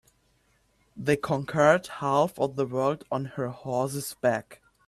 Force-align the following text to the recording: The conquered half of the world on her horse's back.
The 0.97 1.15
conquered 1.15 1.85
half 1.85 2.39
of 2.39 2.55
the 2.55 2.65
world 2.65 3.05
on 3.11 3.25
her 3.37 3.49
horse's 3.49 4.15
back. 4.15 4.59